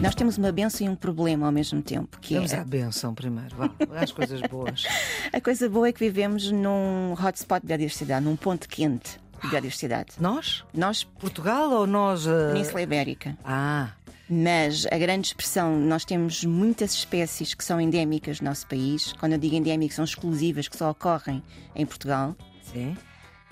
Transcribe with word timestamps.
Nós 0.00 0.14
temos 0.14 0.36
uma 0.36 0.52
benção 0.52 0.86
e 0.86 0.90
um 0.90 0.94
problema 0.94 1.46
ao 1.46 1.52
mesmo 1.52 1.80
tempo. 1.80 2.18
Que 2.20 2.34
Vamos 2.34 2.52
é... 2.52 2.58
à 2.58 2.64
benção 2.64 3.14
primeiro, 3.14 3.56
vá, 3.56 3.70
às 3.98 4.12
coisas 4.12 4.40
boas. 4.42 4.84
A 5.32 5.40
coisa 5.40 5.66
boa 5.68 5.88
é 5.88 5.92
que 5.92 5.98
vivemos 5.98 6.50
num 6.50 7.14
hotspot 7.14 7.60
de 7.62 7.66
biodiversidade, 7.68 8.24
num 8.24 8.36
ponto 8.36 8.68
quente 8.68 9.18
de 9.42 9.48
biodiversidade. 9.48 10.10
Nós? 10.20 10.62
Nós, 10.74 11.04
Portugal 11.04 11.70
ou 11.70 11.86
nós? 11.86 12.26
uh, 12.26 12.52
Península 12.52 12.82
Ibérica. 12.82 13.36
Ah, 13.44 13.88
Mas 14.28 14.86
a 14.90 14.96
grande 14.96 15.28
expressão, 15.28 15.78
nós 15.78 16.04
temos 16.04 16.44
muitas 16.44 16.94
espécies 16.94 17.54
que 17.54 17.64
são 17.64 17.80
endémicas 17.80 18.40
no 18.40 18.48
nosso 18.48 18.66
país. 18.66 19.12
Quando 19.14 19.32
eu 19.32 19.38
digo 19.38 19.54
endémicas, 19.54 19.96
são 19.96 20.04
exclusivas, 20.04 20.66
que 20.66 20.76
só 20.76 20.90
ocorrem 20.90 21.42
em 21.74 21.84
Portugal. 21.84 22.34
sim. 22.72 22.96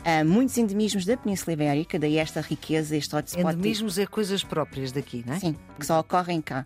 Há 0.05 0.25
muitos 0.25 0.59
endemismos 0.59 1.05
da 1.05 1.17
Península 1.17 1.53
Ibérica, 1.53 1.97
daí 1.97 2.17
esta 2.19 2.41
riqueza, 2.41 2.97
este 2.97 3.15
hotspot. 3.15 3.55
Endemismos 3.55 3.99
é 3.99 4.07
coisas 4.07 4.43
próprias 4.43 4.91
daqui, 4.91 5.23
não 5.25 5.35
é? 5.35 5.39
Sim, 5.39 5.57
que 5.79 5.87
só 5.87 6.01
ocorrem 6.01 6.41
cá. 6.41 6.65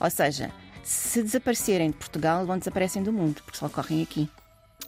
Ou 0.00 0.10
seja, 0.10 0.50
se 0.82 1.22
desaparecerem 1.22 1.90
de 1.90 1.96
Portugal, 1.96 2.44
vão 2.44 2.58
desaparecer 2.58 3.00
do 3.02 3.12
mundo, 3.12 3.42
porque 3.44 3.56
só 3.56 3.66
ocorrem 3.66 4.02
aqui. 4.02 4.28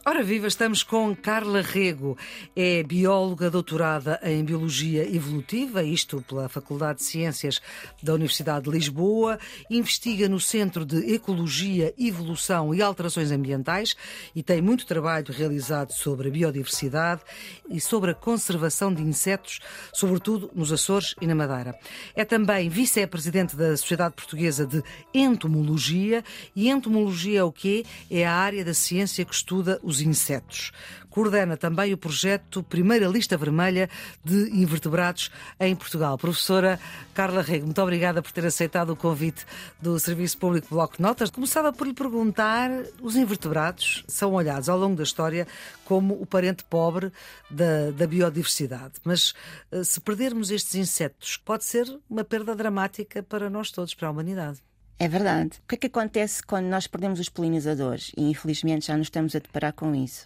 Ora 0.09 0.23
viva, 0.23 0.47
estamos 0.47 0.83
com 0.83 1.13
Carla 1.13 1.61
Rego, 1.61 2.17
é 2.55 2.81
bióloga 2.81 3.49
doutorada 3.49 4.17
em 4.23 4.41
Biologia 4.41 5.03
Evolutiva, 5.03 5.83
isto 5.83 6.21
pela 6.21 6.47
Faculdade 6.47 6.99
de 6.99 7.03
Ciências 7.03 7.59
da 8.01 8.13
Universidade 8.13 8.63
de 8.63 8.71
Lisboa, 8.71 9.37
investiga 9.69 10.29
no 10.29 10.39
Centro 10.39 10.85
de 10.85 11.13
Ecologia, 11.13 11.93
Evolução 11.97 12.73
e 12.73 12.81
Alterações 12.81 13.31
Ambientais 13.31 13.97
e 14.33 14.41
tem 14.41 14.61
muito 14.61 14.85
trabalho 14.85 15.25
realizado 15.29 15.91
sobre 15.91 16.29
a 16.29 16.31
biodiversidade 16.31 17.21
e 17.69 17.81
sobre 17.81 18.11
a 18.11 18.15
conservação 18.15 18.93
de 18.93 19.01
insetos, 19.01 19.59
sobretudo 19.93 20.49
nos 20.55 20.71
Açores 20.71 21.15
e 21.19 21.27
na 21.27 21.35
Madeira. 21.35 21.77
É 22.15 22.23
também 22.23 22.69
vice-presidente 22.69 23.57
da 23.57 23.75
Sociedade 23.75 24.15
Portuguesa 24.15 24.65
de 24.65 24.81
Entomologia 25.13 26.23
e 26.55 26.69
entomologia 26.69 27.41
é 27.41 27.43
o 27.43 27.51
quê? 27.51 27.85
É 28.09 28.25
a 28.25 28.33
área 28.33 28.63
da 28.63 28.73
ciência 28.73 29.25
que 29.25 29.35
estuda 29.35 29.76
os 29.83 30.01
insetos. 30.01 30.71
Coordena 31.09 31.57
também 31.57 31.93
o 31.93 31.97
projeto 31.97 32.61
Primeira 32.61 33.07
Lista 33.07 33.35
Vermelha 33.35 33.89
de 34.23 34.51
Invertebrados 34.51 35.31
em 35.59 35.75
Portugal. 35.75 36.17
Professora 36.17 36.79
Carla 37.13 37.41
Rego, 37.41 37.65
muito 37.65 37.81
obrigada 37.81 38.21
por 38.21 38.31
ter 38.31 38.45
aceitado 38.45 38.91
o 38.91 38.95
convite 38.95 39.43
do 39.81 39.99
Serviço 39.99 40.37
Público 40.37 40.67
Bloco 40.69 41.01
Notas. 41.01 41.31
Começava 41.31 41.73
por 41.73 41.87
lhe 41.87 41.93
perguntar: 41.93 42.69
os 43.01 43.15
invertebrados 43.15 44.03
são 44.07 44.33
olhados 44.33 44.69
ao 44.69 44.77
longo 44.77 44.95
da 44.95 45.03
história 45.03 45.47
como 45.85 46.13
o 46.21 46.25
parente 46.25 46.63
pobre 46.63 47.11
da, 47.49 47.89
da 47.91 48.05
biodiversidade. 48.05 48.93
Mas 49.03 49.33
eh, 49.71 49.83
se 49.83 49.99
perdermos 49.99 50.51
estes 50.51 50.75
insetos, 50.75 51.37
pode 51.37 51.63
ser 51.63 51.87
uma 52.09 52.23
perda 52.23 52.55
dramática 52.55 53.23
para 53.23 53.49
nós 53.49 53.71
todos, 53.71 53.95
para 53.95 54.07
a 54.07 54.11
humanidade. 54.11 54.61
É 54.99 55.07
verdade. 55.07 55.59
O 55.63 55.67
que 55.67 55.75
é 55.75 55.77
que 55.77 55.87
acontece 55.87 56.41
quando 56.41 56.65
nós 56.65 56.87
perdemos 56.87 57.19
os 57.19 57.29
polinizadores? 57.29 58.11
E 58.17 58.23
infelizmente 58.29 58.87
já 58.87 58.97
nos 58.97 59.07
estamos 59.07 59.35
a 59.35 59.39
deparar 59.39 59.73
com 59.73 59.93
isso. 59.93 60.25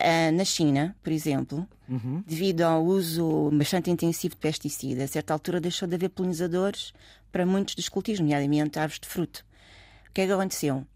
Ah, 0.00 0.32
Na 0.32 0.44
China, 0.44 0.96
por 1.02 1.12
exemplo, 1.12 1.68
devido 2.26 2.62
ao 2.62 2.82
uso 2.84 3.50
bastante 3.52 3.90
intensivo 3.90 4.34
de 4.34 4.40
pesticidas, 4.40 5.10
a 5.10 5.12
certa 5.12 5.32
altura 5.34 5.60
deixou 5.60 5.86
de 5.86 5.96
haver 5.96 6.08
polinizadores 6.08 6.92
para 7.30 7.44
muitos 7.44 7.74
dos 7.74 7.88
cultivos, 7.88 8.20
nomeadamente 8.20 8.78
árvores 8.78 9.00
de 9.00 9.08
fruto. 9.08 9.44
O 10.08 10.12
que 10.12 10.22
é 10.22 10.26
que 10.26 10.32
aconteceu? 10.32 10.86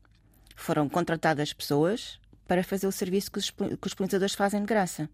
Foram 0.56 0.88
contratadas 0.88 1.52
pessoas 1.52 2.18
para 2.46 2.62
fazer 2.64 2.86
o 2.86 2.92
serviço 2.92 3.30
que 3.30 3.38
os, 3.38 3.50
que 3.50 3.86
os 3.86 3.94
polinizadores 3.94 4.34
fazem 4.34 4.60
de 4.60 4.66
graça. 4.66 5.08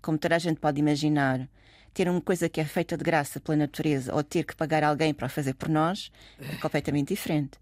Como 0.00 0.16
toda 0.16 0.36
a 0.36 0.38
gente 0.38 0.58
pode 0.58 0.80
imaginar, 0.80 1.46
ter 1.92 2.08
uma 2.08 2.20
coisa 2.20 2.48
que 2.48 2.60
é 2.60 2.64
feita 2.64 2.96
de 2.96 3.02
graça 3.04 3.40
pela 3.40 3.56
natureza 3.56 4.14
ou 4.14 4.22
ter 4.22 4.44
que 4.44 4.54
pagar 4.56 4.82
alguém 4.84 5.12
para 5.14 5.28
fazer 5.28 5.54
por 5.54 5.68
nós 5.68 6.10
é 6.40 6.56
completamente 6.56 7.08
diferente. 7.08 7.58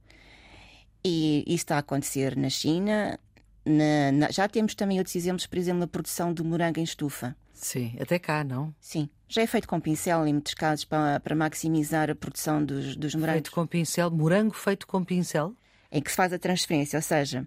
E 1.04 1.44
isso 1.47 1.56
está 1.64 1.76
a 1.76 1.78
acontecer 1.80 2.36
na 2.36 2.50
China. 2.50 3.19
na- 3.66 4.12
na- 4.12 4.30
já 4.30 4.48
temos 4.48 4.75
também 4.75 4.97
outros 4.97 5.14
exemplos, 5.14 5.44
por 5.47 5.58
exemplo, 5.58 5.80
na 5.80 5.86
produção 5.86 6.32
do 6.32 6.42
morango 6.42 6.80
em 6.80 6.82
estufa. 6.84 7.36
Sim, 7.53 7.94
até 8.00 8.19
cá, 8.19 8.42
não? 8.42 8.75
Sim, 8.80 9.10
já 9.28 9.42
é 9.42 9.47
feito 9.47 9.69
com 9.69 9.78
pincel 9.78 10.26
em 10.26 10.32
muitos 10.32 10.54
casos 10.54 10.86
para, 10.86 11.20
para 11.20 11.34
maximizar 11.36 12.08
a 12.08 12.14
produção 12.14 12.64
dos, 12.64 12.97
dos 12.97 13.14
morangos. 13.14 13.34
Feito 13.42 13.50
com 13.50 13.66
pincel, 13.66 14.10
morango 14.10 14.54
feito 14.54 14.86
com 14.86 15.04
pincel. 15.04 15.54
em 15.92 16.00
que 16.00 16.08
se 16.10 16.16
faz 16.16 16.32
a 16.32 16.38
transferência, 16.38 16.97
ou 16.97 17.03
seja, 17.03 17.47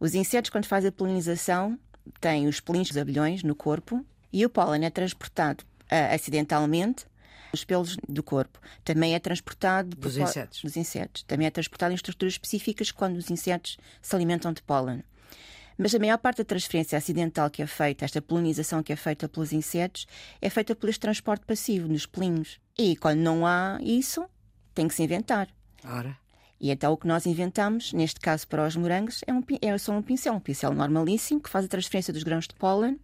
os 0.00 0.16
insetos, 0.16 0.50
quando 0.50 0.66
fazem 0.66 0.88
a 0.88 0.92
polinização, 0.92 1.78
têm 2.20 2.48
os 2.48 2.58
pelinhos 2.58 2.88
dos 2.88 2.96
abelhões 2.96 3.44
no 3.44 3.54
corpo 3.54 4.04
e 4.32 4.44
o 4.44 4.50
pólen 4.50 4.84
é 4.84 4.90
transportado 4.90 5.64
ah, 5.92 6.14
acidentalmente 6.14 7.04
os 7.52 7.64
pelos 7.64 7.96
do 8.08 8.22
corpo. 8.22 8.58
Também 8.82 9.14
é 9.14 9.18
transportado 9.18 9.96
por 9.96 10.08
Dos 10.08 10.16
insetos. 10.16 10.62
dos 10.62 10.76
insetos. 10.76 11.22
Também 11.24 11.46
é 11.46 11.50
transportado 11.50 11.92
em 11.92 11.94
estruturas 11.96 12.34
específicas 12.34 12.90
quando 12.90 13.16
os 13.16 13.30
insetos 13.30 13.76
se 14.00 14.16
alimentam 14.16 14.52
de 14.52 14.62
pólen. 14.62 15.04
Mas 15.76 15.94
a 15.94 15.98
maior 15.98 16.18
parte 16.18 16.38
da 16.38 16.44
transferência 16.44 16.96
acidental 16.96 17.50
que 17.50 17.62
é 17.62 17.66
feita, 17.66 18.04
esta 18.04 18.22
polinização 18.22 18.82
que 18.82 18.92
é 18.92 18.96
feita 18.96 19.28
pelos 19.28 19.52
insetos, 19.52 20.06
é 20.40 20.48
feita 20.48 20.74
por 20.74 20.88
este 20.88 21.00
transporte 21.00 21.44
passivo, 21.44 21.88
nos 21.88 22.06
pelinhos. 22.06 22.58
E 22.78 22.96
quando 22.96 23.20
não 23.20 23.46
há 23.46 23.78
isso, 23.82 24.24
tem 24.74 24.88
que 24.88 24.94
se 24.94 25.02
inventar. 25.02 25.48
Ora, 25.84 26.16
E 26.60 26.70
então 26.70 26.92
o 26.92 26.96
que 26.96 27.08
nós 27.08 27.26
inventamos, 27.26 27.92
neste 27.92 28.20
caso 28.20 28.46
para 28.46 28.66
os 28.66 28.76
morangos, 28.76 29.22
é, 29.26 29.32
um, 29.32 29.42
é 29.60 29.76
só 29.78 29.92
um 29.92 30.02
pincel, 30.02 30.34
um 30.34 30.40
pincel 30.40 30.72
normalíssimo 30.72 31.40
que 31.40 31.50
faz 31.50 31.64
a 31.64 31.68
transferência 31.68 32.12
dos 32.12 32.22
grãos 32.22 32.46
de 32.46 32.54
pólen 32.54 33.00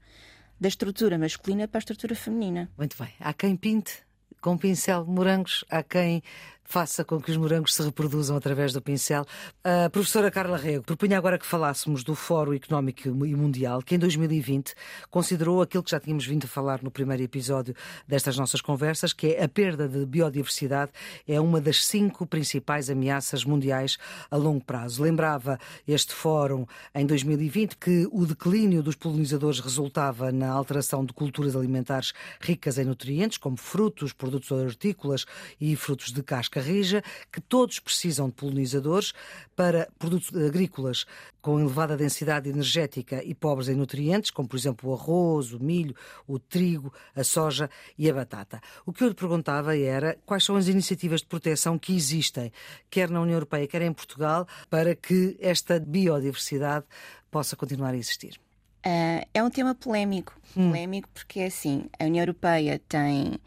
da 0.60 0.68
estrutura 0.68 1.18
masculina 1.18 1.68
para 1.68 1.78
a 1.78 1.80
estrutura 1.80 2.14
feminina. 2.14 2.70
muito 2.76 2.96
bem. 2.98 3.12
Há 3.20 3.32
quem 3.32 3.56
pinte 3.56 4.02
com 4.40 4.56
pincel 4.56 5.04
morangos, 5.04 5.64
há 5.68 5.82
quem 5.82 6.22
faça 6.68 7.02
com 7.02 7.18
que 7.18 7.30
os 7.30 7.36
morangos 7.38 7.74
se 7.74 7.82
reproduzam 7.82 8.36
através 8.36 8.74
do 8.74 8.82
pincel. 8.82 9.24
A 9.64 9.88
professora 9.88 10.30
Carla 10.30 10.58
Rego 10.58 10.84
propunha 10.84 11.16
agora 11.16 11.38
que 11.38 11.46
falássemos 11.46 12.04
do 12.04 12.14
Fórum 12.14 12.52
Económico 12.52 13.08
e 13.08 13.34
Mundial, 13.34 13.80
que 13.80 13.94
em 13.94 13.98
2020 13.98 14.74
considerou 15.10 15.62
aquilo 15.62 15.82
que 15.82 15.90
já 15.90 15.98
tínhamos 15.98 16.26
vindo 16.26 16.44
a 16.44 16.46
falar 16.46 16.82
no 16.82 16.90
primeiro 16.90 17.22
episódio 17.22 17.74
destas 18.06 18.36
nossas 18.36 18.60
conversas, 18.60 19.14
que 19.14 19.28
é 19.28 19.44
a 19.44 19.48
perda 19.48 19.88
de 19.88 20.04
biodiversidade 20.04 20.92
é 21.26 21.40
uma 21.40 21.58
das 21.58 21.86
cinco 21.86 22.26
principais 22.26 22.90
ameaças 22.90 23.46
mundiais 23.46 23.96
a 24.30 24.36
longo 24.36 24.62
prazo. 24.62 25.02
Lembrava 25.02 25.58
este 25.86 26.12
fórum 26.12 26.66
em 26.94 27.06
2020 27.06 27.78
que 27.78 28.06
o 28.12 28.26
declínio 28.26 28.82
dos 28.82 28.94
polinizadores 28.94 29.60
resultava 29.60 30.30
na 30.30 30.50
alteração 30.50 31.02
de 31.02 31.14
culturas 31.14 31.56
alimentares 31.56 32.12
ricas 32.38 32.76
em 32.76 32.84
nutrientes, 32.84 33.38
como 33.38 33.56
frutos, 33.56 34.12
produtos 34.12 34.50
hortícolas 34.50 35.24
e 35.58 35.74
frutos 35.74 36.12
de 36.12 36.22
casca 36.22 36.57
rija, 36.60 37.02
que 37.32 37.40
todos 37.40 37.78
precisam 37.80 38.28
de 38.28 38.34
polinizadores 38.34 39.12
para 39.54 39.88
produtos 39.98 40.34
agrícolas 40.34 41.04
com 41.40 41.58
elevada 41.58 41.96
densidade 41.96 42.48
energética 42.48 43.22
e 43.24 43.34
pobres 43.34 43.68
em 43.68 43.74
nutrientes, 43.74 44.30
como 44.30 44.48
por 44.48 44.56
exemplo 44.56 44.90
o 44.90 44.94
arroz, 44.94 45.52
o 45.52 45.62
milho, 45.62 45.94
o 46.26 46.38
trigo, 46.38 46.92
a 47.14 47.24
soja 47.24 47.70
e 47.96 48.08
a 48.08 48.14
batata. 48.14 48.60
O 48.84 48.92
que 48.92 49.02
eu 49.02 49.08
lhe 49.08 49.14
perguntava 49.14 49.76
era 49.76 50.18
quais 50.26 50.44
são 50.44 50.56
as 50.56 50.68
iniciativas 50.68 51.20
de 51.20 51.26
proteção 51.26 51.78
que 51.78 51.96
existem, 51.96 52.52
quer 52.90 53.08
na 53.10 53.20
União 53.20 53.36
Europeia, 53.36 53.66
quer 53.66 53.82
em 53.82 53.92
Portugal, 53.92 54.46
para 54.68 54.94
que 54.94 55.36
esta 55.40 55.80
biodiversidade 55.80 56.84
possa 57.30 57.56
continuar 57.56 57.94
a 57.94 57.96
existir. 57.96 58.38
Ah, 58.84 59.26
é 59.34 59.42
um 59.42 59.50
tema 59.50 59.74
polémico. 59.74 60.38
Polémico 60.54 61.08
porque 61.12 61.40
assim: 61.40 61.86
a 61.98 62.04
União 62.04 62.22
Europeia 62.22 62.80
tem 62.88 63.38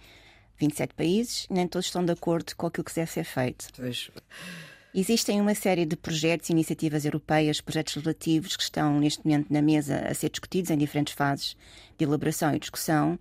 27 0.62 0.94
países, 0.96 1.48
nem 1.50 1.68
todos 1.68 1.88
estão 1.88 2.04
de 2.06 2.12
acordo 2.12 2.56
com 2.56 2.68
aquilo 2.68 2.84
que 2.86 2.94
deve 2.96 3.12
ser 3.12 3.24
feito. 3.24 3.68
Existem 4.94 5.40
uma 5.40 5.56
série 5.56 5.86
de 5.86 5.96
projetos 5.96 6.50
e 6.50 6.52
iniciativas 6.52 7.06
europeias, 7.06 7.62
projetos 7.62 7.96
legislativos 7.96 8.58
que 8.58 8.64
estão 8.64 9.00
neste 9.00 9.26
momento 9.26 9.48
na 9.52 9.62
mesa 9.62 10.00
a 10.08 10.14
ser 10.14 10.30
discutidos 10.30 10.70
em 10.70 10.78
diferentes 10.78 11.14
fases 11.14 11.56
de 11.98 12.04
elaboração 12.06 12.54
e 12.54 12.60
discussão. 12.60 13.18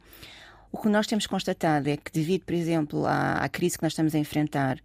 O 0.72 0.78
que 0.78 0.88
nós 0.88 1.06
temos 1.06 1.26
constatado 1.28 1.88
é 1.88 1.96
que, 1.96 2.10
devido, 2.12 2.42
por 2.44 2.54
exemplo, 2.54 3.06
à, 3.06 3.34
à 3.34 3.48
crise 3.48 3.76
que 3.78 3.84
nós 3.84 3.92
estamos 3.92 4.14
a 4.14 4.18
enfrentar, 4.18 4.78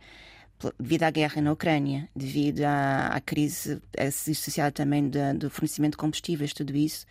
devido 0.79 1.03
à 1.03 1.09
guerra 1.11 1.41
na 1.41 1.51
Ucrânia, 1.51 2.07
devido 2.15 2.61
à, 2.63 3.07
à 3.07 3.19
crise 3.19 3.81
associada 3.97 4.71
também 4.71 5.09
da- 5.09 5.33
do 5.33 5.49
fornecimento 5.49 5.91
de 5.93 5.97
combustíveis, 5.97 6.53
tudo 6.53 6.75
isso, 6.75 7.05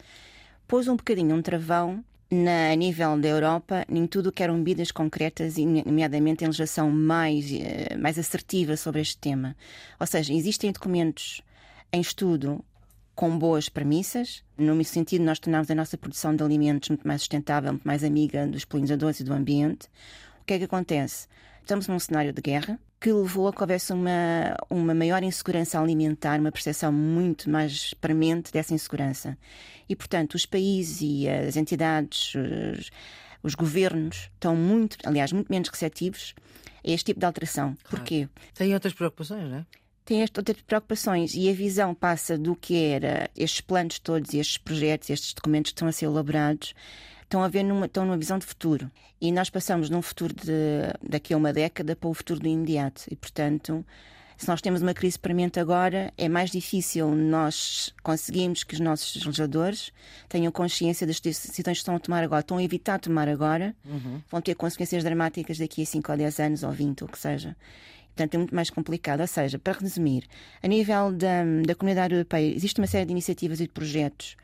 pôs 0.69 0.87
um 0.87 0.97
bocadinho 0.97 1.35
um 1.35 1.43
travão 1.43 2.05
na, 2.35 2.75
nível 2.75 3.19
da 3.19 3.29
Europa 3.29 3.85
em 3.89 4.07
tudo 4.07 4.33
que 4.33 4.43
eram 4.43 4.59
medidas 4.59 4.91
concretas, 4.91 5.57
e 5.57 5.65
nomeadamente 5.65 6.45
em 6.45 6.49
legislação 6.49 6.91
mais, 6.91 7.51
eh, 7.53 7.97
mais 7.97 8.19
assertiva 8.19 8.77
sobre 8.77 9.01
este 9.01 9.17
tema. 9.19 9.57
Ou 9.99 10.07
seja, 10.07 10.33
existem 10.33 10.73
documentos 10.73 11.41
em 11.93 12.01
estudo 12.01 12.65
com 13.15 13.39
boas 13.39 13.69
premissas, 13.69 14.43
no 14.59 14.83
sentido 14.85 15.21
de 15.21 15.27
nós 15.27 15.39
tornarmos 15.39 15.71
a 15.71 15.75
nossa 15.75 15.97
produção 15.97 16.35
de 16.35 16.43
alimentos 16.43 16.89
muito 16.89 17.07
mais 17.07 17.23
sustentável, 17.23 17.73
muito 17.73 17.87
mais 17.87 18.03
amiga 18.03 18.47
dos 18.47 18.65
polinizadores 18.65 19.21
e 19.21 19.25
do 19.25 19.33
ambiente. 19.33 19.87
O 20.43 20.45
que 20.45 20.55
é 20.55 20.59
que 20.59 20.65
acontece? 20.65 21.29
Estamos 21.65 21.89
num 21.89 21.99
cenário 21.99 22.33
de 22.33 22.41
guerra 22.41 22.79
que 23.01 23.13
levou 23.13 23.49
a 23.49 23.53
que 23.53 23.61
houvesse 23.61 23.93
uma, 23.93 24.57
uma 24.71 24.95
maior 24.95 25.23
insegurança 25.23 25.79
alimentar, 25.79 26.41
uma 26.41 26.51
percepção 26.51 26.91
muito 26.91 27.51
mais 27.51 27.93
premente 27.95 28.51
dessa 28.51 28.73
insegurança. 28.73 29.37
E, 29.87 29.95
portanto, 29.95 30.35
os 30.35 30.47
países 30.47 31.03
e 31.03 31.29
as 31.29 31.57
entidades, 31.57 32.35
os, 32.35 32.91
os 33.43 33.55
governos, 33.55 34.31
estão 34.33 34.57
muito, 34.57 34.97
aliás, 35.05 35.33
muito 35.33 35.51
menos 35.51 35.69
receptivos 35.69 36.35
a 36.83 36.91
este 36.91 37.07
tipo 37.07 37.21
de 37.21 37.27
alteração. 37.27 37.75
Claro. 37.83 37.89
Porquê? 37.91 38.29
Têm 38.55 38.73
outras 38.73 38.95
preocupações, 38.95 39.51
não 39.51 39.59
é? 39.59 39.67
Tem 40.05 40.23
estas 40.23 40.41
outras 40.41 40.63
preocupações 40.63 41.35
e 41.35 41.49
a 41.51 41.53
visão 41.53 41.95
passa 41.95 42.39
do 42.39 42.55
que 42.55 42.77
era 42.77 43.31
estes 43.37 43.63
planos 43.63 43.99
todos, 43.99 44.33
estes 44.35 44.59
projetos, 44.59 45.11
estes 45.11 45.33
documentos 45.33 45.73
que 45.73 45.77
estão 45.77 45.89
a 45.89 45.93
ser 45.93 46.07
elaborados 46.07 46.75
estão 47.35 47.43
a 47.43 47.49
ver 47.49 47.65
numa, 47.65 47.87
estão 47.87 48.05
numa 48.05 48.17
visão 48.17 48.39
de 48.39 48.47
futuro. 48.47 48.89
E 49.21 49.33
nós 49.33 49.51
passamos 49.51 49.91
num 49.91 50.01
futuro 50.01 50.33
de, 50.33 50.53
daqui 51.03 51.35
a 51.35 51.37
uma 51.37 51.53
década 51.53 51.97
para 51.97 52.09
o 52.09 52.15
futuro 52.15 52.39
do 52.39 52.47
imediato. 52.47 53.03
E, 53.11 53.17
portanto, 53.17 53.85
se 54.37 54.47
nós 54.47 54.61
temos 54.61 54.83
uma 54.83 54.95
crise 54.95 55.19
premente 55.19 55.59
agora, 55.59 56.13
é 56.17 56.29
mais 56.29 56.51
difícil 56.51 57.11
nós 57.11 57.93
conseguirmos 58.05 58.63
que 58.63 58.75
os 58.75 58.81
nossos 58.81 59.25
legisladores 59.25 59.91
tenham 60.29 60.53
consciência 60.53 61.07
das 61.07 61.19
decisões 61.19 61.65
que 61.65 61.71
estão 61.73 61.97
a 61.97 61.99
tomar 61.99 62.23
agora, 62.23 62.41
estão 62.41 62.59
a 62.59 62.63
evitar 62.63 63.01
tomar 63.01 63.29
agora, 63.29 63.75
uhum. 63.85 64.21
vão 64.31 64.41
ter 64.41 64.55
consequências 64.55 65.03
dramáticas 65.03 65.59
daqui 65.59 65.83
a 65.83 65.87
5 65.87 66.13
ou 66.13 66.19
10 66.19 66.41
anos 66.41 66.63
ou 66.63 66.71
20, 66.71 67.03
ou 67.03 67.09
o 67.09 67.11
que 67.11 67.19
seja. 67.19 67.57
Portanto, 68.15 68.35
é 68.35 68.39
muito 68.39 68.55
mais 68.55 68.71
complicado. 68.71 69.21
Ou 69.21 69.27
seja, 69.27 69.59
para 69.59 69.77
resumir, 69.77 70.25
a 70.63 70.69
nível 70.69 71.11
da, 71.11 71.43
da 71.67 71.75
comunidade 71.75 72.15
europeia, 72.15 72.55
existe 72.55 72.81
uma 72.81 72.87
série 72.87 73.07
de 73.07 73.11
iniciativas 73.11 73.59
e 73.59 73.65
de 73.65 73.71
projetos 73.71 74.37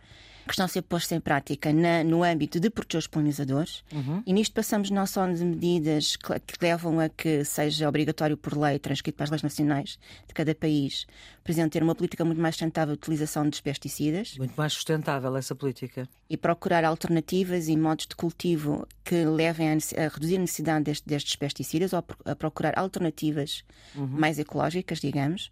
que 0.51 0.55
estão 0.55 0.67
a 0.67 0.69
ser 0.69 0.83
postos 0.83 1.13
em 1.13 1.21
prática 1.21 1.73
na, 1.73 2.03
no 2.03 2.25
âmbito 2.25 2.59
de 2.59 2.69
proteger 2.69 2.99
os 2.99 3.07
polinizadores. 3.07 3.85
Uhum. 3.93 4.23
E 4.27 4.33
nisto 4.33 4.53
passamos 4.53 4.91
não 4.91 5.07
só 5.07 5.27
de 5.27 5.45
medidas 5.45 6.17
que, 6.17 6.41
que, 6.41 6.57
levam 6.61 6.99
a 6.99 7.09
que 7.09 7.45
seja 7.45 7.89
obrigatório 7.89 8.37
por 8.37 8.57
lei, 8.57 8.79
transcrito 8.79 9.17
para 9.17 9.25
as 9.25 9.31
leis 9.31 9.43
nacionais 9.43 9.99
de 10.27 10.35
cada 10.35 10.55
país, 10.55 11.07
por 11.45 11.53
exemplo, 11.53 11.71
ter 11.71 11.83
uma 11.83 11.95
política 11.95 12.25
muito 12.25 12.41
mais 12.41 12.57
sustentável 12.57 12.95
de 12.95 12.99
utilização 12.99 13.49
dos 13.49 13.61
pesticidas. 13.61 14.37
Muito 14.39 14.55
mais 14.57 14.73
sustentável 14.73 15.37
essa 15.37 15.55
política. 15.55 16.09
E 16.29 16.37
procurar 16.37 16.85
alternativas 16.85 17.69
e 17.69 17.77
modos 17.77 18.07
de 18.07 18.17
cultivo 18.17 18.87
que 19.05 19.25
levem 19.25 19.69
a, 19.69 19.73
a 19.73 20.09
reduzir 20.09 20.37
a 20.37 20.41
necessidade 20.41 20.85
deste, 20.85 21.09
destes 21.09 21.37
pesticidas 21.37 21.93
ou 21.93 22.05
a 22.25 22.35
procurar 22.35 22.79
alternativas 22.79 23.65
uhum. 23.95 24.07
mais 24.07 24.39
ecológicas, 24.39 25.01
digamos. 25.01 25.51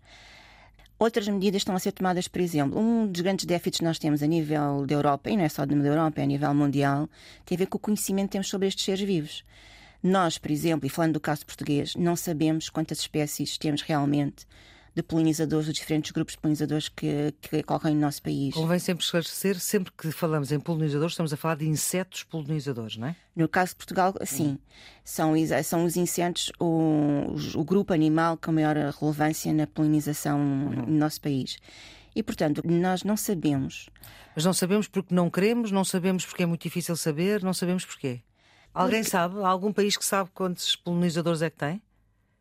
Outras 0.98 1.28
medidas 1.28 1.60
estão 1.60 1.76
a 1.76 1.78
ser 1.78 1.92
tomadas, 1.92 2.26
por 2.26 2.40
exemplo, 2.40 2.76
um 2.76 3.06
dos 3.06 3.20
grandes 3.20 3.44
déficits 3.44 3.78
que 3.78 3.84
nós 3.84 4.00
temos 4.00 4.20
a 4.20 4.26
nível 4.26 4.84
da 4.84 4.94
Europa, 4.96 5.30
e 5.30 5.36
não 5.36 5.44
é 5.44 5.48
só 5.48 5.64
da 5.64 5.72
Europa, 5.72 6.20
é 6.20 6.24
a 6.24 6.26
nível 6.26 6.52
mundial, 6.52 7.08
tem 7.46 7.54
a 7.54 7.58
ver 7.60 7.66
com 7.66 7.76
o 7.76 7.80
conhecimento 7.80 8.26
que 8.26 8.32
temos 8.32 8.48
sobre 8.48 8.66
estes 8.66 8.84
seres 8.84 9.02
vivos. 9.02 9.44
Nós, 10.02 10.38
por 10.38 10.50
exemplo, 10.50 10.86
e 10.86 10.90
falando 10.90 11.12
do 11.12 11.20
caso 11.20 11.46
português, 11.46 11.94
não 11.94 12.16
sabemos 12.16 12.68
quantas 12.68 12.98
espécies 12.98 13.56
temos 13.56 13.82
realmente 13.82 14.44
de 14.98 15.02
polinizadores, 15.02 15.66
dos 15.66 15.74
diferentes 15.74 16.10
grupos 16.10 16.34
de 16.34 16.40
polinizadores 16.40 16.88
que, 16.88 17.32
que 17.40 17.56
ocorrem 17.58 17.94
no 17.94 18.00
nosso 18.00 18.20
país. 18.20 18.52
Convém 18.52 18.78
sempre 18.80 19.04
esclarecer, 19.04 19.58
sempre 19.60 19.92
que 19.96 20.10
falamos 20.10 20.50
em 20.50 20.58
polinizadores, 20.58 21.12
estamos 21.12 21.32
a 21.32 21.36
falar 21.36 21.54
de 21.54 21.68
insetos 21.68 22.24
polinizadores, 22.24 22.96
não 22.96 23.08
é? 23.08 23.16
No 23.36 23.48
caso 23.48 23.70
de 23.70 23.76
Portugal, 23.76 24.14
sim. 24.24 24.58
São, 25.04 25.34
são 25.62 25.84
os 25.84 25.96
insetos 25.96 26.50
o, 26.58 27.36
o 27.54 27.64
grupo 27.64 27.92
animal 27.92 28.36
com 28.36 28.50
maior 28.50 28.74
relevância 28.76 29.52
na 29.52 29.66
polinização 29.68 30.38
uhum. 30.38 30.86
no 30.86 30.98
nosso 30.98 31.20
país. 31.20 31.58
E, 32.14 32.22
portanto, 32.22 32.62
nós 32.64 33.04
não 33.04 33.16
sabemos. 33.16 33.88
Mas 34.34 34.44
não 34.44 34.52
sabemos 34.52 34.88
porque 34.88 35.14
não 35.14 35.30
queremos, 35.30 35.70
não 35.70 35.84
sabemos 35.84 36.26
porque 36.26 36.42
é 36.42 36.46
muito 36.46 36.62
difícil 36.62 36.96
saber, 36.96 37.42
não 37.44 37.54
sabemos 37.54 37.84
porquê. 37.84 38.20
Alguém 38.74 39.00
porque... 39.00 39.10
sabe? 39.10 39.40
Há 39.40 39.48
algum 39.48 39.72
país 39.72 39.96
que 39.96 40.04
sabe 40.04 40.30
quantos 40.34 40.74
polinizadores 40.74 41.42
é 41.42 41.50
que 41.50 41.56
tem? 41.56 41.80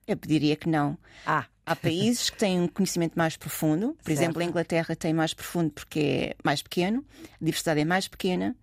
Eu 0.08 0.18
pediria 0.18 0.56
que 0.56 0.68
não. 0.68 0.98
Ah. 1.24 1.46
Há 1.68 1.76
países 1.76 2.30
que 2.30 2.38
têm 2.38 2.62
um 2.62 2.68
conhecimento 2.68 3.16
mais 3.16 3.36
profundo. 3.36 3.88
Por 3.88 4.06
certo. 4.06 4.10
exemplo, 4.12 4.42
a 4.42 4.46
Inglaterra 4.46 4.96
tem 4.96 5.14
mais 5.14 5.34
profundo 5.34 5.70
porque 5.72 6.00
é 6.00 6.36
mais 6.42 6.62
pequeno, 6.62 7.04
a 7.42 7.44
diversidade 7.44 7.82
é 7.82 7.86
mais 7.86 8.08
pequena. 8.08 8.56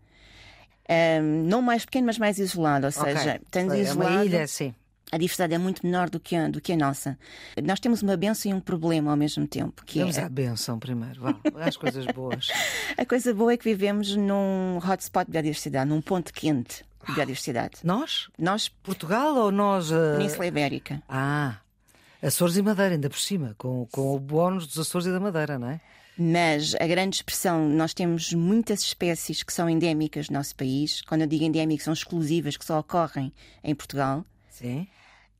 Um, 0.88 1.44
não 1.44 1.60
mais 1.60 1.84
pequeno, 1.84 2.06
mas 2.06 2.18
mais 2.18 2.38
isolado. 2.38 2.86
Ou 2.86 2.92
seja, 2.92 3.40
tendo 3.50 3.74
é 3.74 3.80
isolado. 3.80 4.10
Uma 4.10 4.24
ilha, 4.24 4.46
sim. 4.46 4.74
A 5.12 5.18
diversidade 5.18 5.52
é 5.52 5.58
muito 5.58 5.84
menor 5.86 6.08
do 6.08 6.18
que, 6.18 6.34
a, 6.34 6.48
do 6.48 6.62
que 6.62 6.72
a 6.72 6.76
nossa. 6.78 7.18
Nós 7.62 7.78
temos 7.78 8.02
uma 8.02 8.16
benção 8.16 8.50
e 8.50 8.54
um 8.54 8.60
problema 8.60 9.10
ao 9.10 9.16
mesmo 9.18 9.46
tempo. 9.46 9.84
Que 9.84 9.98
Vamos 9.98 10.16
é... 10.16 10.22
à 10.22 10.28
benção 10.28 10.78
primeiro, 10.78 11.20
vá, 11.20 11.36
as 11.60 11.76
coisas 11.76 12.06
boas. 12.06 12.48
a 12.96 13.04
coisa 13.04 13.34
boa 13.34 13.52
é 13.52 13.56
que 13.58 13.64
vivemos 13.64 14.16
num 14.16 14.78
hotspot 14.78 15.26
de 15.26 15.32
biodiversidade, 15.32 15.90
num 15.90 16.00
ponto 16.00 16.32
quente 16.32 16.82
de 17.06 17.14
biodiversidade. 17.14 17.80
Nós? 17.84 18.28
Nós. 18.38 18.68
Portugal 18.68 19.36
ou 19.36 19.52
nós? 19.52 19.90
Uh... 19.90 20.16
Península 20.16 20.46
Ibérica. 20.46 21.02
Ah. 21.06 21.56
Açores 22.24 22.56
e 22.56 22.62
Madeira, 22.62 22.94
ainda 22.94 23.10
por 23.10 23.18
cima, 23.18 23.54
com, 23.58 23.86
com 23.92 24.14
o 24.14 24.18
bónus 24.18 24.66
dos 24.66 24.78
Açores 24.78 25.06
e 25.06 25.12
da 25.12 25.20
Madeira, 25.20 25.58
não 25.58 25.68
é? 25.68 25.80
Mas 26.16 26.74
a 26.76 26.86
grande 26.86 27.16
expressão, 27.16 27.68
nós 27.68 27.92
temos 27.92 28.32
muitas 28.32 28.80
espécies 28.80 29.42
que 29.42 29.52
são 29.52 29.68
endémicas 29.68 30.30
no 30.30 30.38
nosso 30.38 30.54
país. 30.54 31.02
Quando 31.02 31.22
eu 31.22 31.26
digo 31.26 31.44
endémicas, 31.44 31.84
são 31.84 31.92
exclusivas, 31.92 32.56
que 32.56 32.64
só 32.64 32.78
ocorrem 32.78 33.32
em 33.62 33.74
Portugal. 33.74 34.24
Sim. 34.48 34.86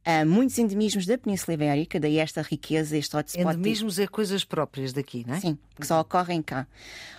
Há 0.04 0.25
muitos 0.26 0.58
endemismos 0.58 1.06
da 1.06 1.16
Península 1.16 1.54
Ibérica, 1.54 1.98
daí 1.98 2.19
esta 2.19 2.42
riqueza, 2.42 2.96
este 2.98 3.16
hotspot. 3.16 3.42
Endemismos 3.42 3.98
é 3.98 4.06
coisas 4.06 4.44
próprias 4.44 4.92
daqui, 4.92 5.25
não 5.26 5.34
é? 5.34 5.40
Sim, 5.40 5.58
que 5.81 5.86
só 5.86 6.00
ocorrem 6.00 6.42
cá. 6.42 6.66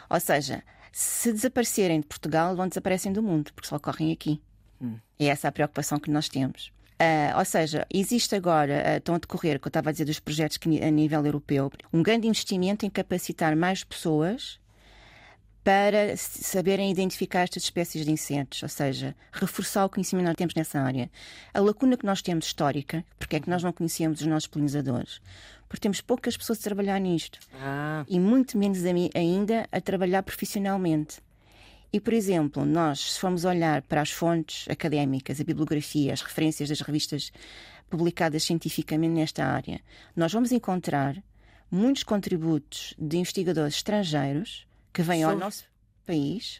Ou 0.07 0.19
seja, 0.19 0.62
se 0.91 1.31
desaparecerem 1.31 2.01
de 2.01 2.06
Portugal, 2.06 2.56
vão 2.56 2.67
desaparecer 2.67 3.12
do 3.12 3.23
mundo, 3.23 3.51
porque 3.56 3.67
só 3.67 3.77
ocorrem 3.77 4.12
aqui. 4.12 4.39
Hum. 4.79 4.97
É 5.17 5.25
essa 5.25 5.47
a 5.47 5.51
preocupação 5.51 5.97
que 5.97 6.12
nós 6.12 6.29
temos. 6.29 6.71
Uh, 6.95 7.38
ou 7.38 7.44
seja, 7.44 7.86
existe 7.94 8.36
agora, 8.36 8.74
uh, 8.74 8.97
estão 8.97 9.15
a 9.15 9.18
decorrer, 9.18 9.59
que 9.59 9.68
eu 9.68 9.69
estava 9.69 9.89
a 9.89 9.92
dizer, 9.92 10.06
dos 10.06 10.19
projetos 10.19 10.57
que, 10.57 10.81
a 10.81 10.89
nível 10.89 11.25
europeu, 11.25 11.69
um 11.92 12.01
grande 12.01 12.27
investimento 12.27 12.86
em 12.86 12.89
capacitar 12.89 13.56
mais 13.56 13.83
pessoas 13.83 14.59
para 15.62 16.15
saberem 16.15 16.92
identificar 16.92 17.42
estas 17.42 17.63
espécies 17.63 18.06
de 18.06 18.12
insetos, 18.12 18.62
ou 18.62 18.69
seja, 18.69 19.15
reforçar 19.31 19.83
o 19.83 19.89
conhecimento 19.89 20.25
que 20.25 20.30
nós 20.30 20.36
temos 20.38 20.53
nessa 20.53 20.80
área. 20.80 21.09
A 21.51 21.59
lacuna 21.59 21.97
que 21.97 22.06
nós 22.06 22.21
temos 22.21 22.45
histórica, 22.45 23.03
porque 23.18 23.38
é 23.38 23.39
que 23.39 23.50
nós 23.50 23.63
não 23.63 23.74
conhecemos 23.74 24.21
os 24.21 24.27
nossos 24.27 24.48
polinizadores? 24.48 25.19
Porque 25.68 25.81
temos 25.81 26.01
poucas 26.01 26.38
pessoas 26.38 26.59
a 26.59 26.62
trabalhar 26.62 27.00
nisto 27.00 27.39
ah. 27.56 28.06
e 28.07 28.19
muito 28.19 28.59
menos 28.59 28.80
ainda 29.15 29.68
a 29.71 29.81
trabalhar 29.81 30.21
profissionalmente. 30.21 31.18
E, 31.95 32.00
por 32.01 32.12
exemplo, 32.12 32.65
nós, 32.65 33.13
se 33.13 33.19
formos 33.21 33.45
olhar 33.45 33.81
para 33.83 34.01
as 34.01 34.12
fontes 34.12 34.68
académicas, 34.68 35.39
a 35.39 35.45
bibliografia, 35.45 36.12
as 36.12 36.21
referências 36.21 36.68
das 36.68 36.81
revistas 36.81 37.31
publicadas 37.89 38.44
cientificamente 38.44 39.13
nesta 39.13 39.45
área, 39.45 39.80
nós 40.13 40.33
vamos 40.33 40.51
encontrar 40.51 41.15
muitos 41.71 42.03
contributos 42.03 42.94
de 43.00 43.15
investigadores 43.15 43.75
estrangeiros 43.75 44.68
que 44.92 45.01
vêm 45.01 45.24
ao 45.24 45.38
nosso 45.38 45.63
país, 46.06 46.59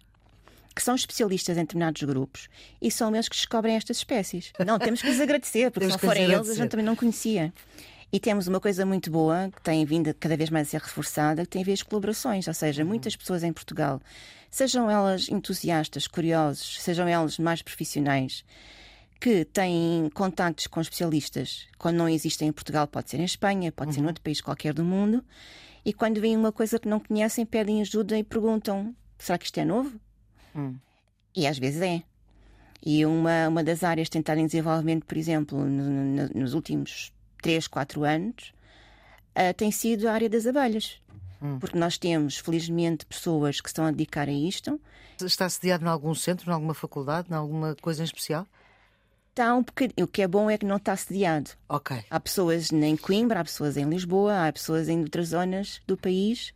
que 0.74 0.82
são 0.82 0.96
especialistas 0.96 1.57
em 1.57 1.64
determinados 1.64 2.02
grupos 2.04 2.48
e 2.81 2.90
são 2.90 3.14
eles 3.14 3.28
que 3.28 3.36
descobrem 3.36 3.76
estas 3.76 3.98
espécies. 3.98 4.54
Não, 4.66 4.80
temos 4.80 5.02
que 5.02 5.07
lhes 5.09 5.19
agradecer, 5.19 5.69
porque 5.69 5.88
se 5.88 5.92
não 5.92 6.00
forem 6.00 6.31
eles, 6.31 6.50
a 6.50 6.56
gente 6.56 6.69
também 6.69 6.86
não 6.86 6.95
conhecia. 6.95 7.54
E 8.12 8.19
temos 8.19 8.47
uma 8.47 8.59
coisa 8.59 8.85
muito 8.85 9.12
boa, 9.12 9.50
que 9.54 9.62
tem 9.62 9.83
vindo 9.85 10.14
cada 10.14 10.38
vez 10.38 10.50
mais 10.50 10.68
a 10.68 10.71
ser 10.71 10.81
reforçada, 10.81 11.44
que 11.44 11.50
tem 11.50 11.62
a 11.62 11.66
ver 11.66 11.74
as 11.74 11.83
colaborações, 11.83 12.47
ou 12.47 12.54
seja, 12.54 12.83
uhum. 12.83 12.90
muitas 12.90 13.16
pessoas 13.16 13.44
em 13.44 13.52
Portugal 13.52 14.02
sejam 14.56 14.90
elas 14.90 15.28
entusiastas, 15.28 16.07
curiosos, 16.07 16.81
sejam 16.81 17.06
elas 17.09 17.38
mais 17.38 17.62
profissionais, 17.62 18.45
que 19.19 19.44
têm 19.44 20.09
contactos 20.14 20.66
com 20.68 20.80
especialistas, 20.80 21.68
quando 21.78 21.97
não 21.97 22.07
existem 22.07 22.47
em 22.47 22.52
Portugal, 22.54 22.88
pode 22.88 23.09
ser 23.09 23.19
em 23.19 23.26
Espanha, 23.26 23.69
pode 23.69 23.90
uhum. 23.90 23.94
ser 23.95 24.00
em 24.00 24.06
outro 24.06 24.24
país 24.24 24.40
qualquer 24.40 24.74
do 24.74 24.85
mundo, 24.85 25.21
e 25.83 25.92
quando 25.92 26.21
veem 26.21 26.38
uma 26.38 26.54
coisa 26.54 26.80
que 26.80 26.88
não 26.88 27.02
conhecem, 27.02 27.45
pedem 27.45 27.81
ajuda 27.81 28.18
e 28.18 28.24
perguntam: 28.24 28.95
será 29.19 29.38
que 29.38 29.45
isto 29.45 29.59
é 29.59 29.66
novo? 29.66 30.00
Uhum. 30.56 30.76
E 31.35 31.45
às 31.45 31.59
vezes 31.59 31.81
é. 31.81 32.02
E 32.83 33.06
uma, 33.06 33.50
uma 33.50 33.64
das 33.64 33.83
áreas 33.83 34.07
de 34.07 34.12
tentar 34.12 34.38
em 34.38 34.45
desenvolvimento, 34.45 35.06
por 35.06 35.18
exemplo, 35.18 35.66
no, 35.66 35.83
no, 35.90 36.30
nos 36.33 36.54
últimos 36.54 37.12
3, 37.45 37.68
4 37.68 38.04
anos, 38.04 38.54
uh, 39.37 39.54
tem 39.56 39.71
sido 39.71 40.07
a 40.07 40.14
área 40.14 40.28
das 40.28 40.47
abelhas. 40.47 40.99
Hum. 41.40 41.59
Porque 41.59 41.78
nós 41.78 41.95
temos, 41.95 42.40
felizmente, 42.40 43.06
pessoas 43.06 43.61
que 43.61 43.69
estão 43.69 43.85
a 43.85 43.92
dedicar 43.92 44.28
a 44.28 44.31
isto. 44.31 44.81
Está 45.21 45.47
sediado 45.47 45.85
em 45.85 45.87
algum 45.87 46.16
centro, 46.16 46.49
em 46.49 46.54
alguma 46.54 46.73
faculdade, 46.73 47.28
em 47.30 47.35
alguma 47.35 47.75
coisa 47.75 48.02
em 48.02 48.06
especial? 48.06 48.47
Está 49.30 49.54
um 49.54 49.61
bocadinho. 49.61 50.06
O 50.06 50.07
que 50.07 50.23
é 50.23 50.28
bom 50.28 50.49
é 50.49 50.57
que 50.57 50.66
não 50.66 50.78
está 50.78 50.97
sediado. 50.97 51.52
Ok. 51.69 52.04
Há 52.09 52.19
pessoas 52.19 52.71
em 52.71 52.97
Coimbra, 52.97 53.42
há 53.42 53.44
pessoas 53.44 53.78
em 53.78 53.87
Lisboa, 53.87 54.47
há 54.47 54.52
pessoas 54.52 54.90
em 54.90 55.02
outras 55.02 55.28
zonas 55.28 55.81
do 55.85 55.95
país 55.95 56.52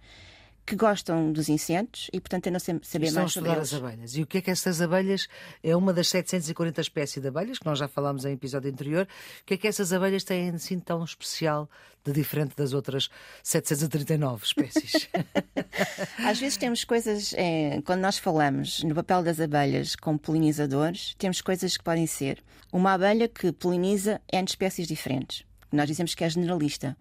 que 0.70 0.76
gostam 0.76 1.32
dos 1.32 1.50
insetos 1.50 2.12
e, 2.14 2.20
portanto, 2.20 2.44
tentam 2.44 2.60
saber 2.60 3.08
Estão 3.08 3.24
mais 3.24 3.34
sobre 3.34 3.50
eles. 3.50 3.74
as 3.74 3.82
abelhas. 3.82 4.16
E 4.16 4.22
o 4.22 4.28
que 4.28 4.38
é 4.38 4.42
que 4.42 4.52
essas 4.52 4.80
abelhas, 4.80 5.28
é 5.64 5.76
uma 5.76 5.92
das 5.92 6.08
740 6.10 6.80
espécies 6.80 7.20
de 7.20 7.28
abelhas, 7.28 7.58
que 7.58 7.66
nós 7.66 7.80
já 7.80 7.88
falámos 7.88 8.24
em 8.24 8.34
episódio 8.34 8.70
anterior, 8.70 9.08
o 9.42 9.46
que 9.46 9.56
é 9.56 9.58
que 9.58 9.68
essas 9.68 9.92
abelhas 9.92 10.24
têm 10.24 10.50
assim 10.52 10.80
tão 10.80 11.04
especial, 11.04 11.68
de 12.06 12.14
diferente 12.14 12.56
das 12.56 12.72
outras 12.74 13.10
739 13.42 14.46
espécies? 14.46 15.10
Às 16.24 16.40
vezes 16.40 16.56
temos 16.56 16.84
coisas, 16.84 17.34
é, 17.36 17.82
quando 17.84 18.02
nós 18.02 18.20
falamos 18.20 18.84
no 18.84 18.94
papel 18.94 19.24
das 19.24 19.40
abelhas 19.40 19.96
como 19.96 20.20
polinizadores, 20.20 21.16
temos 21.18 21.42
coisas 21.42 21.76
que 21.78 21.84
podem 21.84 22.06
ser 22.06 22.44
uma 22.72 22.94
abelha 22.94 23.28
que 23.28 23.52
poliniza 23.52 24.22
N 24.32 24.46
espécies 24.48 24.88
diferentes. 24.88 25.44
Nós 25.72 25.88
dizemos 25.88 26.14
que 26.14 26.24
é 26.24 26.30
generalista. 26.30 26.96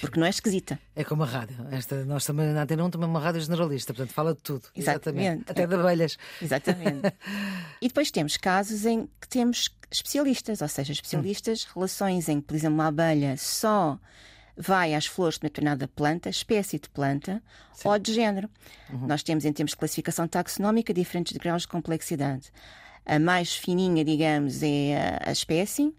Porque 0.00 0.18
não 0.18 0.26
é 0.26 0.30
esquisita. 0.30 0.78
É 0.94 1.04
como 1.04 1.22
a 1.22 1.26
rádio. 1.26 1.56
Esta, 1.70 2.04
nós 2.04 2.24
também 2.24 2.52
na 2.52 2.62
Antena 2.62 2.84
1 2.84 2.90
também 2.90 3.08
uma 3.08 3.20
rádio 3.20 3.40
generalista, 3.40 3.94
portanto 3.94 4.12
fala 4.12 4.34
de 4.34 4.40
tudo. 4.42 4.68
Exatamente. 4.74 5.26
Exatamente. 5.26 5.50
Até 5.50 5.66
de 5.66 5.74
abelhas. 5.74 6.18
Exatamente. 6.42 7.14
e 7.80 7.88
depois 7.88 8.10
temos 8.10 8.36
casos 8.36 8.84
em 8.84 9.08
que 9.20 9.28
temos 9.28 9.70
especialistas, 9.90 10.60
ou 10.60 10.68
seja, 10.68 10.92
especialistas, 10.92 11.64
hum. 11.64 11.72
relações 11.74 12.28
em 12.28 12.40
que, 12.40 12.46
por 12.46 12.56
exemplo, 12.56 12.74
uma 12.74 12.88
abelha 12.88 13.36
só 13.36 13.98
vai 14.56 14.94
às 14.94 15.06
flores 15.06 15.38
de 15.38 15.44
uma 15.44 15.50
determinada 15.50 15.88
planta, 15.88 16.28
espécie 16.28 16.78
de 16.78 16.88
planta 16.88 17.42
Sim. 17.72 17.88
ou 17.88 17.98
de 17.98 18.12
género. 18.12 18.48
Uhum. 18.92 19.06
Nós 19.06 19.22
temos, 19.22 19.44
em 19.44 19.52
termos 19.52 19.72
de 19.72 19.76
classificação 19.76 20.28
taxonómica, 20.28 20.94
diferentes 20.94 21.36
graus 21.36 21.62
de 21.62 21.68
complexidade. 21.68 22.52
A 23.04 23.18
mais 23.18 23.54
fininha, 23.54 24.04
digamos, 24.04 24.62
é 24.62 25.20
a 25.24 25.32
espécie, 25.32 25.92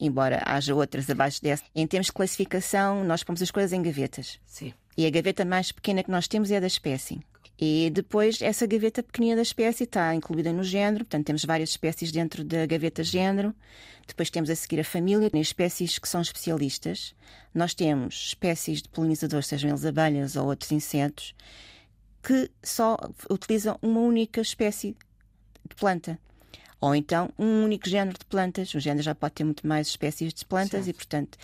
embora 0.00 0.42
haja 0.44 0.74
outras 0.74 1.08
abaixo 1.10 1.42
dessa. 1.42 1.62
Em 1.74 1.86
termos 1.86 2.06
de 2.06 2.12
classificação, 2.12 3.04
nós 3.04 3.22
pomos 3.22 3.42
as 3.42 3.50
coisas 3.50 3.72
em 3.72 3.82
gavetas. 3.82 4.38
Sim. 4.46 4.72
E 4.96 5.06
a 5.06 5.10
gaveta 5.10 5.44
mais 5.44 5.70
pequena 5.72 6.02
que 6.02 6.10
nós 6.10 6.26
temos 6.26 6.50
é 6.50 6.56
a 6.56 6.60
da 6.60 6.66
espécie. 6.66 7.20
E 7.60 7.90
depois, 7.92 8.40
essa 8.40 8.66
gaveta 8.68 9.02
pequenina 9.02 9.34
da 9.34 9.42
espécie 9.42 9.82
está 9.82 10.14
incluída 10.14 10.52
no 10.52 10.62
género, 10.62 11.04
portanto, 11.04 11.26
temos 11.26 11.44
várias 11.44 11.70
espécies 11.70 12.12
dentro 12.12 12.44
da 12.44 12.64
gaveta 12.66 13.02
género. 13.02 13.52
Depois 14.06 14.30
temos 14.30 14.48
a 14.48 14.54
seguir 14.54 14.78
a 14.78 14.84
família, 14.84 15.28
tem 15.28 15.40
espécies 15.40 15.98
que 15.98 16.08
são 16.08 16.20
especialistas. 16.20 17.14
Nós 17.52 17.74
temos 17.74 18.28
espécies 18.28 18.80
de 18.80 18.88
polinizadores, 18.88 19.48
sejam 19.48 19.70
eles 19.70 19.84
abelhas 19.84 20.36
ou 20.36 20.46
outros 20.46 20.70
insetos, 20.70 21.34
que 22.22 22.48
só 22.62 22.96
utilizam 23.28 23.76
uma 23.82 24.00
única 24.00 24.40
espécie 24.40 24.96
de 25.68 25.74
planta. 25.74 26.16
Ou 26.80 26.94
então 26.94 27.30
um 27.38 27.64
único 27.64 27.88
género 27.88 28.16
de 28.18 28.24
plantas. 28.24 28.72
O 28.74 28.80
género 28.80 29.02
já 29.02 29.14
pode 29.14 29.34
ter 29.34 29.44
muito 29.44 29.66
mais 29.66 29.88
espécies 29.88 30.32
de 30.32 30.44
plantas 30.44 30.84
certo. 30.84 30.88
e, 30.88 30.92
portanto, 30.92 31.38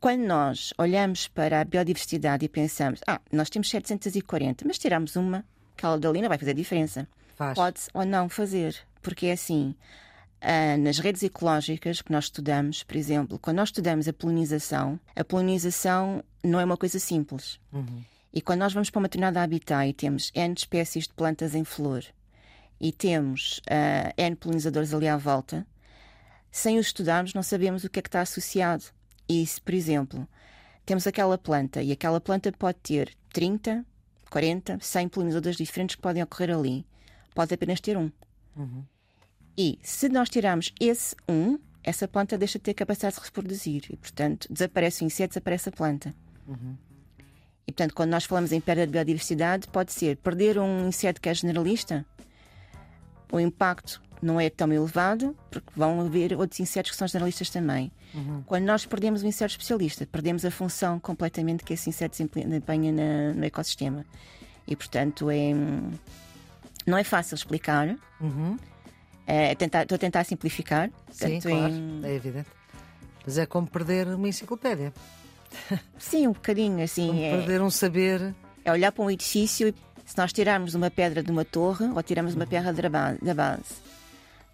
quando 0.00 0.22
nós 0.22 0.74
olhamos 0.76 1.28
para 1.28 1.60
a 1.60 1.64
biodiversidade 1.64 2.44
e 2.44 2.48
pensamos, 2.48 3.00
ah, 3.06 3.20
nós 3.32 3.48
temos 3.48 3.70
740, 3.70 4.64
mas 4.66 4.78
tiramos 4.78 5.16
uma, 5.16 5.44
aquela 5.76 5.98
dali 5.98 6.20
não 6.20 6.28
vai 6.28 6.38
fazer 6.38 6.54
diferença. 6.54 7.08
Faz. 7.34 7.54
Pode 7.54 7.80
ou 7.92 8.04
não 8.04 8.28
fazer, 8.28 8.76
porque 9.02 9.26
é 9.26 9.32
assim. 9.32 9.74
Uh, 10.42 10.76
nas 10.82 10.98
redes 10.98 11.22
ecológicas 11.22 12.02
que 12.02 12.12
nós 12.12 12.24
estudamos, 12.24 12.82
por 12.82 12.96
exemplo, 12.96 13.38
quando 13.38 13.56
nós 13.56 13.70
estudamos 13.70 14.06
a 14.06 14.12
polinização, 14.12 15.00
a 15.16 15.24
polinização 15.24 16.22
não 16.42 16.60
é 16.60 16.64
uma 16.66 16.76
coisa 16.76 16.98
simples. 16.98 17.58
Uhum. 17.72 18.04
E 18.30 18.42
quando 18.42 18.58
nós 18.58 18.74
vamos 18.74 18.90
para 18.90 18.98
uma 18.98 19.08
determinada 19.08 19.42
habitat 19.42 19.88
e 19.88 19.94
temos 19.94 20.30
N 20.34 20.52
espécies 20.54 21.04
de 21.04 21.14
plantas 21.14 21.54
em 21.54 21.64
flor 21.64 22.04
e 22.80 22.92
temos 22.92 23.58
uh, 23.70 24.12
N 24.16 24.36
polinizadores 24.36 24.92
ali 24.92 25.08
à 25.08 25.16
volta, 25.16 25.66
sem 26.50 26.78
os 26.78 26.86
estudarmos, 26.86 27.34
não 27.34 27.42
sabemos 27.42 27.84
o 27.84 27.90
que 27.90 27.98
é 27.98 28.02
que 28.02 28.08
está 28.08 28.20
associado. 28.20 28.84
E 29.28 29.44
se, 29.44 29.60
por 29.60 29.74
exemplo, 29.74 30.28
temos 30.86 31.06
aquela 31.06 31.36
planta 31.36 31.82
e 31.82 31.90
aquela 31.90 32.20
planta 32.20 32.52
pode 32.52 32.78
ter 32.82 33.12
30, 33.32 33.84
40, 34.30 34.78
100 34.80 35.08
polinizadores 35.08 35.56
diferentes 35.56 35.96
que 35.96 36.02
podem 36.02 36.22
ocorrer 36.22 36.56
ali, 36.56 36.86
pode 37.34 37.52
apenas 37.52 37.80
ter 37.80 37.96
um. 37.96 38.10
Uhum. 38.56 38.84
E 39.56 39.78
se 39.82 40.08
nós 40.08 40.28
tirarmos 40.28 40.72
esse 40.80 41.16
um, 41.28 41.58
essa 41.82 42.08
planta 42.08 42.38
deixa 42.38 42.58
de 42.58 42.62
ter 42.64 42.74
capacidade 42.74 43.14
de 43.14 43.20
se 43.20 43.26
reproduzir 43.26 43.84
e, 43.90 43.96
portanto, 43.96 44.46
desaparece 44.50 45.04
o 45.04 45.06
inseto, 45.06 45.30
desaparece 45.30 45.68
a 45.68 45.72
planta. 45.72 46.14
Uhum. 46.46 46.76
E, 47.66 47.72
portanto, 47.72 47.94
quando 47.94 48.10
nós 48.10 48.24
falamos 48.24 48.52
em 48.52 48.60
perda 48.60 48.86
de 48.86 48.92
biodiversidade, 48.92 49.68
pode 49.68 49.92
ser 49.92 50.16
perder 50.16 50.58
um 50.58 50.88
inseto 50.88 51.20
que 51.20 51.28
é 51.28 51.34
generalista, 51.34 52.04
o 53.30 53.40
impacto 53.40 54.02
não 54.22 54.40
é 54.40 54.48
tão 54.48 54.72
elevado, 54.72 55.36
porque 55.50 55.68
vão 55.76 56.00
haver 56.00 56.32
outros 56.34 56.58
insetos 56.58 56.90
que 56.90 56.96
são 56.96 57.06
generalistas 57.06 57.50
também. 57.50 57.92
Uhum. 58.14 58.42
Quando 58.46 58.64
nós 58.64 58.86
perdemos 58.86 59.22
um 59.22 59.26
inseto 59.26 59.52
especialista, 59.52 60.06
perdemos 60.06 60.44
a 60.44 60.50
função 60.50 60.98
completamente 60.98 61.62
que 61.62 61.74
esse 61.74 61.90
inseto 61.90 62.16
desempenha 62.16 62.92
no 63.34 63.44
ecossistema. 63.44 64.04
E, 64.66 64.74
portanto, 64.74 65.28
é, 65.30 65.52
não 66.86 66.96
é 66.96 67.04
fácil 67.04 67.34
explicar. 67.34 67.96
Uhum. 68.20 68.56
É, 69.26 69.54
tentar, 69.54 69.82
estou 69.82 69.96
a 69.96 69.98
tentar 69.98 70.24
simplificar. 70.24 70.90
Sim, 71.10 71.40
claro, 71.40 71.72
em... 71.72 72.00
é 72.04 72.14
evidente. 72.14 72.48
Mas 73.26 73.38
é 73.38 73.46
como 73.46 73.66
perder 73.66 74.06
uma 74.08 74.28
enciclopédia. 74.28 74.92
Sim, 75.98 76.28
um 76.28 76.32
bocadinho 76.32 76.82
assim. 76.82 77.08
Como 77.08 77.20
é... 77.20 77.30
perder 77.30 77.62
um 77.62 77.70
saber. 77.70 78.34
É 78.64 78.72
olhar 78.72 78.92
para 78.92 79.04
um 79.04 79.10
edifício 79.10 79.68
e 79.68 79.74
se 80.04 80.16
nós 80.18 80.32
tirarmos 80.32 80.74
uma 80.74 80.90
pedra 80.90 81.22
de 81.22 81.30
uma 81.30 81.44
torre 81.44 81.86
ou 81.86 82.02
tirarmos 82.02 82.34
uma 82.34 82.46
pedra 82.46 82.72
da 82.72 83.34
base, 83.34 83.76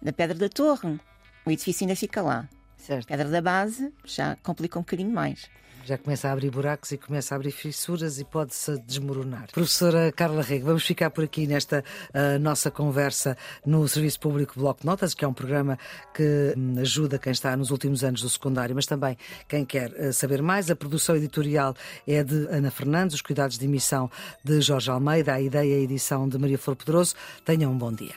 da 0.01 0.13
pedra 0.13 0.37
da 0.37 0.49
torre, 0.49 0.99
o 1.45 1.51
edifício 1.51 1.83
ainda 1.83 1.95
fica 1.95 2.21
lá. 2.21 2.47
Certo. 2.81 3.07
Pedra 3.07 3.29
da 3.29 3.41
base 3.41 3.93
já 4.03 4.35
complica 4.43 4.77
um 4.77 4.81
bocadinho 4.81 5.11
mais 5.11 5.49
já 5.85 5.97
começa 5.97 6.29
a 6.29 6.31
abrir 6.31 6.49
buracos 6.49 6.91
e 6.91 6.97
começa 6.97 7.33
a 7.33 7.37
abrir 7.37 7.51
fissuras 7.51 8.19
e 8.19 8.25
pode-se 8.25 8.77
desmoronar. 8.81 9.47
Professora 9.51 10.11
Carla 10.11 10.41
Rego, 10.41 10.65
vamos 10.65 10.85
ficar 10.85 11.09
por 11.09 11.23
aqui 11.23 11.47
nesta 11.47 11.83
uh, 12.09 12.39
nossa 12.39 12.69
conversa 12.69 13.37
no 13.65 13.87
Serviço 13.87 14.19
Público 14.19 14.59
Bloco 14.59 14.81
de 14.81 14.85
Notas, 14.85 15.13
que 15.13 15.25
é 15.25 15.27
um 15.27 15.33
programa 15.33 15.77
que 16.13 16.53
um, 16.57 16.79
ajuda 16.79 17.17
quem 17.17 17.31
está 17.31 17.55
nos 17.57 17.71
últimos 17.71 18.03
anos 18.03 18.21
do 18.21 18.29
secundário, 18.29 18.75
mas 18.75 18.85
também 18.85 19.17
quem 19.47 19.65
quer 19.65 19.91
uh, 19.91 20.13
saber 20.13 20.41
mais. 20.41 20.69
A 20.69 20.75
produção 20.75 21.15
editorial 21.15 21.75
é 22.07 22.23
de 22.23 22.47
Ana 22.47 22.71
Fernandes, 22.71 23.15
os 23.15 23.21
cuidados 23.21 23.57
de 23.57 23.65
emissão 23.65 24.09
de 24.43 24.61
Jorge 24.61 24.89
Almeida, 24.89 25.33
a 25.33 25.41
ideia 25.41 25.77
e 25.77 25.81
a 25.81 25.83
edição 25.83 26.27
de 26.27 26.37
Maria 26.37 26.57
Flor 26.57 26.75
Pedroso. 26.75 27.15
Tenham 27.43 27.71
um 27.71 27.77
bom 27.77 27.91
dia. 27.91 28.13